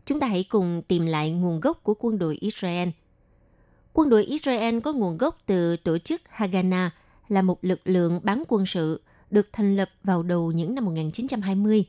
Chúng 0.06 0.20
ta 0.20 0.28
hãy 0.28 0.44
cùng 0.44 0.82
tìm 0.88 1.06
lại 1.06 1.32
nguồn 1.32 1.60
gốc 1.60 1.84
của 1.84 1.94
quân 2.00 2.20
đội 2.20 2.38
Israel. 2.42 2.90
Quân 3.94 4.10
đội 4.10 4.26
Israel 4.26 4.80
có 4.80 4.94
nguồn 4.94 5.18
gốc 5.18 5.38
từ 5.46 5.78
tổ 5.78 5.98
chức 5.98 6.22
Haganah 6.30 6.94
là 7.28 7.42
một 7.42 7.66
lực 7.66 7.80
lượng 7.86 8.20
bán 8.24 8.44
quân 8.48 8.66
sự 8.66 9.02
được 9.32 9.48
thành 9.52 9.76
lập 9.76 9.90
vào 10.04 10.24
đầu 10.24 10.52
những 10.52 10.76
năm 10.76 10.86
1920. 10.86 11.86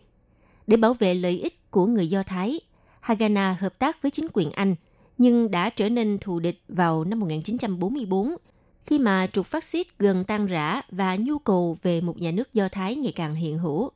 Để 0.67 0.77
bảo 0.77 0.95
vệ 0.95 1.15
lợi 1.15 1.39
ích 1.39 1.71
của 1.71 1.87
người 1.87 2.09
Do 2.09 2.23
Thái, 2.23 2.61
Haganah 3.01 3.61
hợp 3.61 3.79
tác 3.79 4.03
với 4.03 4.11
chính 4.11 4.29
quyền 4.33 4.51
Anh– 4.51 4.75
nhưng 5.19 5.51
đã 5.51 5.71
trở 5.71 5.89
nên 5.89 6.19
thù 6.19 6.41
địch 6.41 6.63
vào 6.69 7.05
năm 7.05 7.21
1944 7.21 8.37
khi 8.85 8.99
mà 8.99 9.27
trục 9.33 9.47
phát 9.47 9.65
xít 9.65 9.87
gần 9.99 10.25
tan 10.25 10.47
rã 10.47 10.83
và 10.91 11.17
nhu 11.17 11.39
cầu 11.39 11.79
về 11.83 12.01
một 12.01 12.21
nhà 12.21 12.31
nước 12.31 12.55
Do 12.55 12.69
Thái 12.69 12.97
ngày 12.97 13.13
càng 13.13 13.35
hiện 13.35 13.59
hữu. 13.59 13.91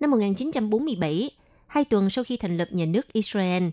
Năm 0.00 0.10
1947, 0.10 1.30
hai 1.72 1.84
tuần 1.84 2.10
sau 2.10 2.24
khi 2.24 2.36
thành 2.36 2.56
lập 2.56 2.68
nhà 2.70 2.84
nước 2.84 3.12
Israel, 3.12 3.68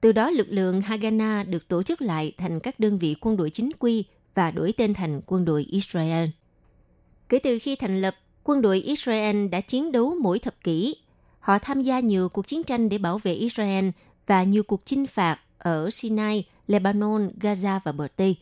từ 0.00 0.12
đó 0.12 0.30
lực 0.30 0.46
lượng 0.50 0.80
Haganah 0.80 1.48
được 1.48 1.68
tổ 1.68 1.82
chức 1.82 2.02
lại 2.02 2.32
thành 2.38 2.60
các 2.60 2.80
đơn 2.80 2.98
vị 2.98 3.16
quân 3.20 3.36
đội 3.36 3.50
chính 3.50 3.70
quy 3.78 4.04
và 4.34 4.50
đổi 4.50 4.72
tên 4.76 4.94
thành 4.94 5.20
quân 5.26 5.44
đội 5.44 5.66
Israel. 5.70 6.28
Kể 7.28 7.38
từ 7.38 7.58
khi 7.58 7.76
thành 7.76 8.00
lập, 8.00 8.14
quân 8.44 8.62
đội 8.62 8.80
Israel 8.80 9.48
đã 9.48 9.60
chiến 9.60 9.92
đấu 9.92 10.14
mỗi 10.22 10.38
thập 10.38 10.64
kỷ. 10.64 10.96
Họ 11.40 11.58
tham 11.58 11.82
gia 11.82 12.00
nhiều 12.00 12.28
cuộc 12.28 12.46
chiến 12.46 12.62
tranh 12.64 12.88
để 12.88 12.98
bảo 12.98 13.18
vệ 13.18 13.32
Israel 13.32 13.88
và 14.26 14.42
nhiều 14.42 14.62
cuộc 14.62 14.84
chinh 14.84 15.06
phạt 15.06 15.38
ở 15.58 15.90
Sinai, 15.90 16.44
Lebanon, 16.66 17.30
Gaza 17.40 17.80
và 17.84 17.92
bờ 17.92 18.08
Tây. 18.16 18.36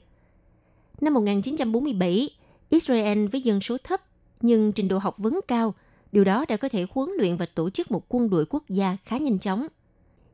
Năm 1.00 1.14
1947, 1.14 2.31
Israel 2.69 3.26
với 3.26 3.40
dân 3.40 3.61
số 3.61 3.76
thấp 3.85 4.00
nhưng 4.40 4.73
trình 4.73 4.88
độ 4.88 4.99
học 4.99 5.19
vấn 5.19 5.40
cao, 5.49 5.75
điều 6.12 6.25
đó 6.25 6.45
đã 6.49 6.57
có 6.57 6.69
thể 6.69 6.87
huấn 6.91 7.11
luyện 7.19 7.37
và 7.37 7.47
tổ 7.47 7.71
chức 7.71 7.91
một 7.91 8.03
quân 8.09 8.31
đội 8.31 8.47
quốc 8.50 8.65
gia 8.69 8.97
khá 9.05 9.19
nhanh 9.19 9.38
chóng. 9.38 9.67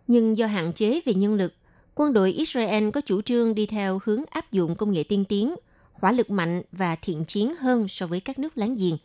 Nhưng 0.06 0.36
do 0.36 0.46
hạn 0.46 0.72
chế 0.72 1.00
về 1.04 1.14
nhân 1.14 1.34
lực, 1.34 1.54
quân 1.94 2.12
đội 2.12 2.32
Israel 2.32 2.90
có 2.90 3.00
chủ 3.00 3.22
trương 3.22 3.54
đi 3.54 3.66
theo 3.66 4.00
hướng 4.04 4.24
áp 4.30 4.52
dụng 4.52 4.76
công 4.76 4.92
nghệ 4.92 5.02
tiên 5.02 5.24
tiến, 5.24 5.54
hỏa 5.92 6.12
lực 6.12 6.30
mạnh 6.30 6.62
và 6.72 6.96
thiện 6.96 7.24
chiến 7.24 7.54
hơn 7.54 7.88
so 7.88 8.06
với 8.06 8.20
các 8.20 8.38
nước 8.38 8.58
láng 8.58 8.74
giềng. 8.74 8.96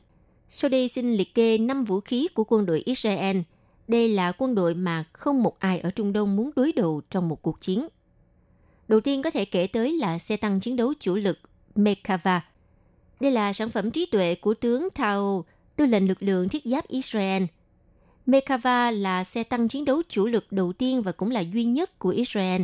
Sau 0.50 0.70
đây 0.70 0.88
xin 0.88 1.14
liệt 1.14 1.36
kê 1.36 1.58
5 1.58 1.84
vũ 1.84 2.00
khí 2.00 2.28
của 2.34 2.44
quân 2.44 2.66
đội 2.66 2.82
Israel– 2.86 3.38
đây 3.90 4.10
là 4.10 4.32
quân 4.38 4.56
đội 4.56 4.74
mà 4.74 5.04
không 5.14 5.44
một 5.44 5.60
ai 5.60 5.80
ở 5.80 5.90
Trung 5.90 6.14
Đông 6.14 6.36
muốn 6.36 6.52
đối 6.56 6.72
đầu 6.72 7.02
trong 7.10 7.30
một 7.30 7.42
cuộc 7.42 7.62
chiến. 7.62 7.88
Đầu 8.88 9.00
tiên 9.00 9.22
có 9.22 9.32
thể 9.32 9.46
kể 9.46 9.68
tới 9.68 9.98
là 9.98 10.20
xe 10.20 10.38
tăng 10.38 10.60
chiến 10.60 10.76
đấu 10.76 10.94
chủ 11.00 11.16
lực 11.16 11.40
Mekava. 11.76 12.46
Đây 13.20 13.32
là 13.32 13.54
sản 13.54 13.70
phẩm 13.70 13.92
trí 13.92 14.06
tuệ 14.06 14.36
của 14.36 14.54
tướng 14.54 14.88
Tao, 14.96 15.46
tư 15.80 15.86
lệnh 15.86 16.08
lực 16.08 16.24
lượng 16.24 16.50
thiết 16.50 16.66
giáp 16.66 16.88
Israel. 16.88 17.44
Mekava 18.26 18.92
là 18.92 19.24
xe 19.24 19.44
tăng 19.44 19.68
chiến 19.68 19.86
đấu 19.86 20.02
chủ 20.10 20.26
lực 20.26 20.52
đầu 20.52 20.74
tiên 20.74 21.02
và 21.02 21.12
cũng 21.12 21.32
là 21.32 21.40
duy 21.40 21.64
nhất 21.64 22.00
của 22.00 22.10
Israel. 22.10 22.62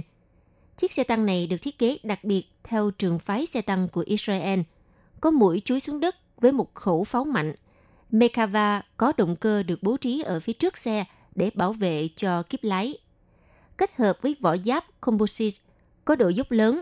Chiếc 0.77 0.93
xe 0.93 1.03
tăng 1.03 1.25
này 1.25 1.47
được 1.47 1.57
thiết 1.61 1.79
kế 1.79 1.97
đặc 2.03 2.23
biệt 2.23 2.45
theo 2.63 2.91
trường 2.91 3.19
phái 3.19 3.45
xe 3.45 3.61
tăng 3.61 3.87
của 3.89 4.03
Israel, 4.07 4.59
có 5.21 5.31
mũi 5.31 5.61
chuối 5.65 5.79
xuống 5.79 5.99
đất 5.99 6.15
với 6.41 6.51
một 6.51 6.73
khẩu 6.73 7.03
pháo 7.03 7.25
mạnh. 7.25 7.55
Mekava 8.11 8.81
có 8.97 9.13
động 9.17 9.35
cơ 9.35 9.63
được 9.63 9.83
bố 9.83 9.97
trí 9.97 10.21
ở 10.21 10.39
phía 10.39 10.53
trước 10.53 10.77
xe 10.77 11.05
để 11.35 11.51
bảo 11.55 11.73
vệ 11.73 12.07
cho 12.15 12.43
kiếp 12.43 12.63
lái. 12.63 12.97
Kết 13.77 13.95
hợp 13.95 14.21
với 14.21 14.35
vỏ 14.41 14.57
giáp 14.57 15.01
composite 15.01 15.57
có 16.05 16.15
độ 16.15 16.29
dốc 16.29 16.51
lớn, 16.51 16.81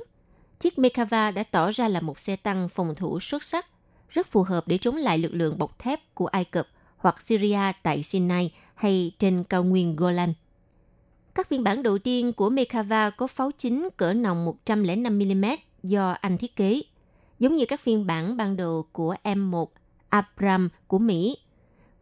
chiếc 0.60 0.80
Mekava 0.80 1.32
đã 1.32 1.44
tỏ 1.44 1.72
ra 1.72 1.88
là 1.88 2.02
một 2.02 2.20
xe 2.20 2.36
tăng 2.36 2.70
phòng 2.70 2.96
thủ 2.96 3.20
xuất 3.20 3.44
sắc, 3.44 3.66
rất 4.14 4.28
phù 4.28 4.44
hợp 4.44 4.68
để 4.68 4.78
chống 4.78 4.96
lại 4.96 5.18
lực 5.18 5.34
lượng 5.34 5.58
bọc 5.58 5.80
thép 5.80 6.16
của 6.16 6.28
Ai 6.28 6.46
Cập 6.46 6.68
hoặc 6.98 7.22
Syria 7.22 7.60
tại 7.84 8.04
Sinai 8.04 8.52
hay 8.76 9.12
trên 9.20 9.44
cao 9.44 9.64
nguyên 9.64 9.96
Golan. 9.96 10.34
Các 11.36 11.48
phiên 11.48 11.64
bản 11.64 11.84
đầu 11.84 11.98
tiên 11.98 12.34
của 12.34 12.50
Mekava 12.50 13.10
có 13.10 13.28
pháo 13.28 13.52
chính 13.58 13.90
cỡ 13.98 14.14
nòng 14.14 14.54
105mm 14.66 15.58
do 15.84 16.12
Anh 16.12 16.38
thiết 16.38 16.56
kế, 16.56 16.82
giống 17.40 17.56
như 17.56 17.66
các 17.66 17.82
phiên 17.82 18.08
bản 18.08 18.38
ban 18.38 18.58
đầu 18.58 18.86
của 18.92 19.16
M1 19.24 19.66
Abram 20.10 20.70
của 20.88 21.00
Mỹ. 21.00 21.38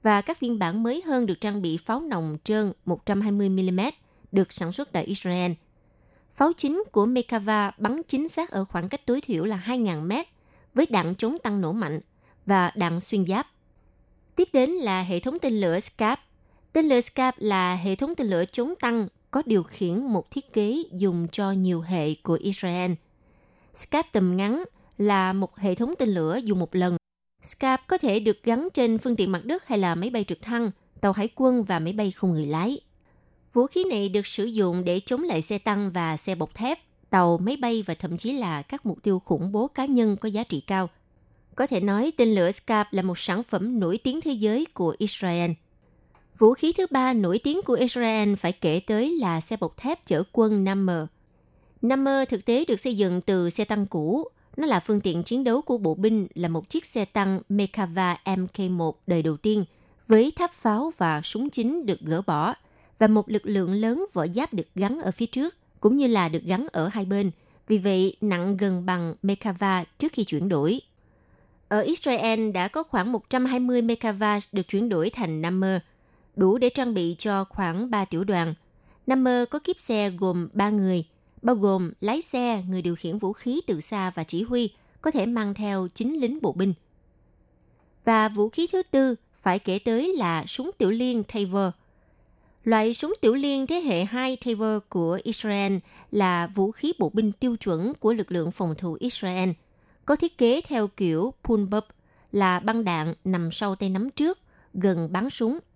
Và 0.04 0.22
các 0.22 0.38
phiên 0.38 0.60
bản 0.60 0.84
mới 0.84 1.02
hơn 1.06 1.26
được 1.26 1.42
trang 1.42 1.62
bị 1.62 1.78
pháo 1.78 2.00
nòng 2.00 2.38
trơn 2.44 2.74
120mm 2.86 3.92
được 4.32 4.54
sản 4.54 4.72
xuất 4.72 4.92
tại 4.92 5.04
Israel. 5.04 5.52
Pháo 6.34 6.54
chính 6.58 6.84
của 6.92 7.06
Mekava 7.06 7.72
bắn 7.78 8.02
chính 8.08 8.28
xác 8.28 8.50
ở 8.50 8.66
khoảng 8.66 8.90
cách 8.90 9.06
tối 9.06 9.22
thiểu 9.22 9.46
là 9.46 9.64
2.000 9.68 10.08
m 10.08 10.12
với 10.74 10.86
đạn 10.90 11.16
chống 11.16 11.38
tăng 11.44 11.62
nổ 11.62 11.72
mạnh 11.72 12.00
và 12.46 12.72
đạn 12.76 13.00
xuyên 13.00 13.26
giáp. 13.28 13.48
Tiếp 14.36 14.48
đến 14.54 14.70
là 14.70 15.04
hệ 15.04 15.20
thống 15.20 15.40
tên 15.42 15.62
lửa 15.62 15.80
SCAP. 15.80 16.20
Tên 16.74 16.86
lửa 16.86 17.02
SCAP 17.02 17.36
là 17.38 17.76
hệ 17.76 17.96
thống 17.96 18.16
tên 18.16 18.28
lửa 18.28 18.44
chống 18.52 18.74
tăng 18.80 19.08
có 19.32 19.44
điều 19.46 19.64
khiển 19.64 20.04
một 20.04 20.32
thiết 20.32 20.54
kế 20.54 20.84
dùng 20.92 21.28
cho 21.32 21.52
nhiều 21.52 21.82
hệ 21.82 22.16
của 22.16 22.38
Israel. 22.42 22.92
SCAP 23.74 24.12
tầm 24.12 24.38
ngắn 24.38 24.64
là 24.98 25.34
một 25.34 25.58
hệ 25.58 25.76
thống 25.76 25.94
tên 26.00 26.10
lửa 26.10 26.40
dùng 26.44 26.60
một 26.60 26.76
lần. 26.76 26.98
SCAP 27.44 27.88
có 27.88 27.98
thể 27.98 28.20
được 28.20 28.44
gắn 28.44 28.68
trên 28.74 28.98
phương 28.98 29.16
tiện 29.16 29.32
mặt 29.32 29.46
đất 29.46 29.68
hay 29.68 29.80
là 29.80 29.96
máy 29.96 30.10
bay 30.10 30.24
trực 30.24 30.42
thăng, 30.42 30.72
tàu 31.02 31.12
hải 31.12 31.30
quân 31.36 31.64
và 31.64 31.80
máy 31.80 31.94
bay 31.94 32.12
không 32.12 32.34
người 32.34 32.46
lái. 32.46 32.80
Vũ 33.54 33.68
khí 33.68 33.84
này 33.90 34.10
được 34.10 34.28
sử 34.28 34.46
dụng 34.46 34.84
để 34.84 35.00
chống 35.06 35.24
lại 35.24 35.42
xe 35.42 35.58
tăng 35.58 35.92
và 35.92 36.18
xe 36.18 36.36
bọc 36.36 36.56
thép, 36.56 36.80
tàu, 37.12 37.38
máy 37.38 37.58
bay 37.58 37.84
và 37.88 37.94
thậm 37.94 38.18
chí 38.18 38.34
là 38.34 38.62
các 38.62 38.86
mục 38.86 39.04
tiêu 39.04 39.20
khủng 39.20 39.52
bố 39.52 39.68
cá 39.68 39.86
nhân 39.86 40.18
có 40.18 40.30
giá 40.30 40.44
trị 40.44 40.62
cao. 40.68 40.90
Có 41.56 41.68
thể 41.68 41.80
nói 41.80 42.12
tên 42.18 42.36
lửa 42.36 42.52
SCAP 42.52 42.94
là 42.94 43.02
một 43.02 43.18
sản 43.18 43.44
phẩm 43.44 43.80
nổi 43.80 44.00
tiếng 44.04 44.22
thế 44.22 44.32
giới 44.32 44.66
của 44.74 44.96
Israel. 44.98 45.52
Vũ 46.38 46.54
khí 46.54 46.74
thứ 46.78 46.86
ba 46.92 47.14
nổi 47.14 47.40
tiếng 47.44 47.62
của 47.66 47.74
Israel 47.74 48.36
phải 48.36 48.52
kể 48.52 48.82
tới 48.88 49.18
là 49.20 49.42
xe 49.42 49.58
bọc 49.60 49.78
thép 49.78 50.06
chở 50.06 50.24
quân 50.32 50.64
Nammer. 50.64 51.04
Nammer 51.82 52.30
thực 52.30 52.46
tế 52.46 52.66
được 52.66 52.80
xây 52.80 52.98
dựng 52.98 53.22
từ 53.22 53.50
xe 53.50 53.66
tăng 53.66 53.86
cũ. 53.86 54.28
Nó 54.58 54.68
là 54.68 54.80
phương 54.80 55.00
tiện 55.00 55.24
chiến 55.24 55.44
đấu 55.44 55.62
của 55.62 55.78
bộ 55.78 55.96
binh, 55.96 56.28
là 56.36 56.48
một 56.48 56.70
chiếc 56.70 56.86
xe 56.86 57.06
tăng 57.06 57.42
Mekava 57.50 58.18
Mk1 58.26 58.92
đời 59.08 59.22
đầu 59.22 59.38
tiên, 59.38 59.66
với 60.08 60.32
tháp 60.36 60.54
pháo 60.54 60.94
và 60.98 61.22
súng 61.22 61.50
chính 61.50 61.86
được 61.86 62.00
gỡ 62.00 62.22
bỏ, 62.22 62.54
và 63.00 63.08
một 63.08 63.30
lực 63.30 63.46
lượng 63.46 63.74
lớn 63.74 64.06
vỏ 64.14 64.28
giáp 64.28 64.54
được 64.54 64.68
gắn 64.76 65.00
ở 65.00 65.12
phía 65.12 65.26
trước, 65.26 65.56
cũng 65.82 65.96
như 65.96 66.08
là 66.08 66.30
được 66.30 66.44
gắn 66.44 66.68
ở 66.72 66.88
hai 66.88 67.06
bên. 67.06 67.32
Vì 67.68 67.78
vậy, 67.78 68.16
nặng 68.22 68.58
gần 68.58 68.86
bằng 68.86 69.16
Mekava 69.24 69.84
trước 69.98 70.12
khi 70.14 70.24
chuyển 70.24 70.50
đổi. 70.50 70.82
Ở 71.68 71.82
Israel 71.82 72.52
đã 72.52 72.68
có 72.68 72.84
khoảng 72.84 73.12
120 73.12 73.82
Mekava 73.82 74.40
được 74.52 74.68
chuyển 74.68 74.90
đổi 74.90 75.10
thành 75.10 75.42
Nammer– 75.42 75.82
đủ 76.36 76.58
để 76.58 76.70
trang 76.70 76.94
bị 76.94 77.16
cho 77.18 77.44
khoảng 77.44 77.92
3 77.92 78.06
tiểu 78.06 78.24
đoàn. 78.24 78.54
Number 79.08 79.50
có 79.50 79.60
kiếp 79.60 79.80
xe 79.80 80.10
gồm 80.10 80.50
3 80.54 80.70
người, 80.70 81.06
bao 81.42 81.56
gồm 81.56 81.92
lái 82.02 82.22
xe, 82.22 82.64
người 82.70 82.82
điều 82.82 82.96
khiển 82.96 83.18
vũ 83.18 83.34
khí 83.34 83.62
từ 83.68 83.82
xa 83.82 84.12
và 84.16 84.24
chỉ 84.24 84.44
huy, 84.44 84.70
có 85.02 85.12
thể 85.12 85.26
mang 85.26 85.54
theo 85.54 85.88
9 85.94 86.14
lính 86.14 86.40
bộ 86.42 86.52
binh. 86.52 86.74
Và 88.06 88.30
vũ 88.30 88.50
khí 88.50 88.68
thứ 88.72 88.84
tư 88.92 89.16
phải 89.42 89.60
kể 89.60 89.80
tới 89.80 90.16
là 90.18 90.46
súng 90.48 90.72
tiểu 90.78 90.92
liên 90.92 91.24
Taver. 91.24 91.72
Loại 92.64 92.94
súng 92.94 93.14
tiểu 93.22 93.34
liên 93.34 93.68
thế 93.68 93.82
hệ 93.82 94.06
2 94.06 94.38
Taver 94.46 94.80
của 94.90 95.20
Israel 95.24 95.78
là 96.12 96.48
vũ 96.48 96.72
khí 96.72 96.94
bộ 97.00 97.10
binh 97.14 97.32
tiêu 97.32 97.56
chuẩn 97.56 97.94
của 98.00 98.14
lực 98.14 98.32
lượng 98.32 98.52
phòng 98.52 98.76
thủ 98.78 98.98
Israel, 99.00 99.50
có 100.06 100.16
thiết 100.16 100.38
kế 100.38 100.62
theo 100.62 100.88
kiểu 100.88 101.34
pull-up 101.44 101.82
là 102.32 102.60
băng 102.60 102.84
đạn 102.84 103.14
nằm 103.24 103.52
sau 103.52 103.76
tay 103.76 103.90
nắm 103.90 104.10
trước, 104.10 104.40
gần 104.74 105.12
bắn 105.12 105.30
súng– 105.30 105.60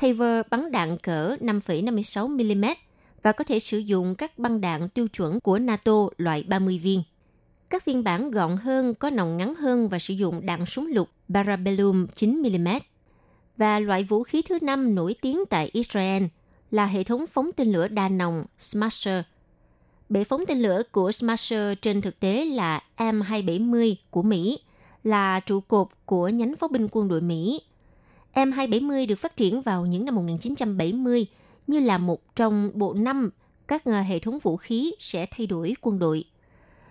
Taver 0.00 0.46
bắn 0.50 0.72
đạn 0.72 0.98
cỡ 0.98 1.36
5,56mm 1.40 2.74
và 3.22 3.32
có 3.32 3.44
thể 3.44 3.58
sử 3.58 3.78
dụng 3.78 4.14
các 4.14 4.38
băng 4.38 4.60
đạn 4.60 4.88
tiêu 4.88 5.08
chuẩn 5.08 5.40
của 5.40 5.58
NATO 5.58 5.92
loại 6.16 6.44
30 6.48 6.78
viên. 6.78 7.02
Các 7.70 7.84
phiên 7.84 8.04
bản 8.04 8.30
gọn 8.30 8.56
hơn 8.56 8.94
có 8.94 9.10
nòng 9.10 9.36
ngắn 9.36 9.54
hơn 9.54 9.88
và 9.88 9.98
sử 9.98 10.14
dụng 10.14 10.46
đạn 10.46 10.66
súng 10.66 10.86
lục 10.86 11.08
Parabellum 11.34 12.06
9mm. 12.16 12.80
Và 13.56 13.78
loại 13.78 14.04
vũ 14.04 14.22
khí 14.22 14.42
thứ 14.42 14.58
năm 14.62 14.94
nổi 14.94 15.14
tiếng 15.20 15.44
tại 15.50 15.70
Israel 15.72 16.22
là 16.70 16.86
hệ 16.86 17.04
thống 17.04 17.26
phóng 17.26 17.50
tên 17.56 17.72
lửa 17.72 17.88
đa 17.88 18.08
nòng 18.08 18.44
Smasher. 18.58 19.22
Bệ 20.08 20.24
phóng 20.24 20.44
tên 20.48 20.62
lửa 20.62 20.82
của 20.92 21.12
Smasher 21.12 21.78
trên 21.82 22.00
thực 22.00 22.20
tế 22.20 22.44
là 22.44 22.82
M270 22.96 23.94
của 24.10 24.22
Mỹ, 24.22 24.58
là 25.04 25.40
trụ 25.40 25.60
cột 25.60 25.88
của 26.06 26.28
nhánh 26.28 26.56
pháo 26.56 26.68
binh 26.68 26.88
quân 26.90 27.08
đội 27.08 27.20
Mỹ 27.20 27.60
M270 28.34 29.06
được 29.06 29.18
phát 29.18 29.36
triển 29.36 29.62
vào 29.62 29.86
những 29.86 30.04
năm 30.04 30.14
1970 30.14 31.26
như 31.66 31.80
là 31.80 31.98
một 31.98 32.36
trong 32.36 32.70
bộ 32.74 32.94
năm 32.94 33.30
các 33.68 33.84
ờ, 33.84 34.00
hệ 34.00 34.18
thống 34.18 34.38
vũ 34.38 34.56
khí 34.56 34.94
sẽ 34.98 35.26
thay 35.30 35.46
đổi 35.46 35.74
quân 35.80 35.98
đội. 35.98 36.24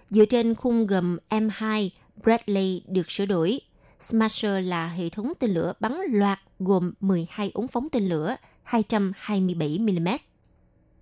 Dựa 0.10 0.26
trên 0.26 0.56
khung 0.56 0.88
gầm 0.88 1.18
M2, 1.30 1.90
Bradley 2.24 2.82
được 2.88 3.12
sửa 3.12 3.26
đổi. 3.26 3.62
Smasher 4.02 4.68
là 4.68 4.88
hệ 4.88 5.10
thống 5.10 5.34
tên 5.40 5.52
lửa 5.52 5.74
bắn 5.80 5.98
loạt 6.12 6.40
gồm 6.60 6.94
12 7.00 7.52
ống 7.54 7.68
phóng 7.68 7.90
tên 7.90 8.10
lửa 8.10 8.36
227mm. 8.70 10.18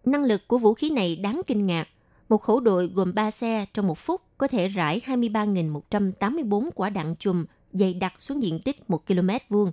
Năng 0.05 0.23
lực 0.23 0.47
của 0.47 0.57
vũ 0.57 0.73
khí 0.73 0.89
này 0.89 1.15
đáng 1.15 1.41
kinh 1.47 1.67
ngạc. 1.67 1.87
Một 2.29 2.37
khẩu 2.37 2.59
đội 2.59 2.87
gồm 2.87 3.13
3 3.13 3.31
xe 3.31 3.65
trong 3.73 3.87
một 3.87 3.97
phút 3.97 4.21
có 4.37 4.47
thể 4.47 4.67
rải 4.67 5.01
23.184 5.05 6.69
quả 6.75 6.89
đạn 6.89 7.15
chùm, 7.19 7.45
dày 7.71 7.93
đặc 7.93 8.13
xuống 8.19 8.43
diện 8.43 8.59
tích 8.59 8.89
1 8.89 9.07
km 9.07 9.29
vuông 9.49 9.71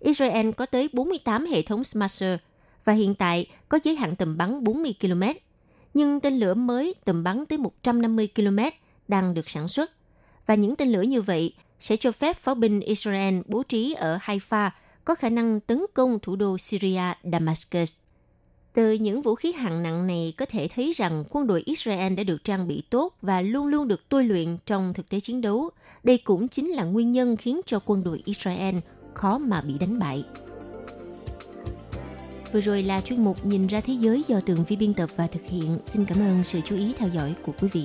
Israel 0.00 0.50
có 0.50 0.66
tới 0.66 0.88
48 0.92 1.46
hệ 1.46 1.62
thống 1.62 1.84
Smasher 1.84 2.38
và 2.84 2.92
hiện 2.92 3.14
tại 3.14 3.46
có 3.68 3.78
giới 3.82 3.96
hạn 3.96 4.16
tầm 4.16 4.36
bắn 4.36 4.64
40 4.64 4.94
km. 5.00 5.22
Nhưng 5.94 6.20
tên 6.20 6.38
lửa 6.38 6.54
mới 6.54 6.94
tầm 7.04 7.24
bắn 7.24 7.46
tới 7.46 7.58
150 7.58 8.28
km 8.36 8.58
đang 9.08 9.34
được 9.34 9.48
sản 9.48 9.68
xuất. 9.68 9.90
Và 10.46 10.54
những 10.54 10.76
tên 10.76 10.92
lửa 10.92 11.02
như 11.02 11.22
vậy 11.22 11.54
sẽ 11.84 11.96
cho 11.96 12.12
phép 12.12 12.36
pháo 12.36 12.54
binh 12.54 12.80
Israel 12.80 13.38
bố 13.46 13.62
trí 13.62 13.92
ở 13.92 14.18
Haifa 14.22 14.70
có 15.04 15.14
khả 15.14 15.28
năng 15.28 15.60
tấn 15.60 15.84
công 15.94 16.18
thủ 16.18 16.36
đô 16.36 16.58
Syria, 16.58 17.02
Damascus. 17.32 17.94
Từ 18.72 18.92
những 18.92 19.22
vũ 19.22 19.34
khí 19.34 19.52
hạng 19.52 19.82
nặng 19.82 20.06
này 20.06 20.34
có 20.36 20.46
thể 20.46 20.68
thấy 20.74 20.92
rằng 20.92 21.24
quân 21.30 21.46
đội 21.46 21.62
Israel 21.66 22.14
đã 22.14 22.22
được 22.22 22.44
trang 22.44 22.68
bị 22.68 22.82
tốt 22.90 23.16
và 23.22 23.40
luôn 23.40 23.66
luôn 23.66 23.88
được 23.88 24.08
tôi 24.08 24.24
luyện 24.24 24.58
trong 24.66 24.94
thực 24.94 25.10
tế 25.10 25.20
chiến 25.20 25.40
đấu. 25.40 25.70
Đây 26.04 26.18
cũng 26.18 26.48
chính 26.48 26.68
là 26.68 26.84
nguyên 26.84 27.12
nhân 27.12 27.36
khiến 27.36 27.60
cho 27.66 27.80
quân 27.86 28.04
đội 28.04 28.22
Israel 28.24 28.76
khó 29.14 29.38
mà 29.38 29.60
bị 29.60 29.78
đánh 29.78 29.98
bại. 29.98 30.24
Vừa 32.52 32.60
rồi 32.60 32.82
là 32.82 33.00
chuyên 33.00 33.24
mục 33.24 33.46
Nhìn 33.46 33.66
ra 33.66 33.80
thế 33.80 33.94
giới 33.94 34.24
do 34.28 34.40
tường 34.40 34.64
vi 34.68 34.76
biên 34.76 34.94
tập 34.94 35.10
và 35.16 35.26
thực 35.26 35.42
hiện. 35.42 35.78
Xin 35.84 36.04
cảm 36.04 36.18
ơn 36.18 36.44
sự 36.44 36.60
chú 36.60 36.76
ý 36.76 36.92
theo 36.98 37.08
dõi 37.08 37.34
của 37.42 37.52
quý 37.60 37.68
vị. 37.72 37.84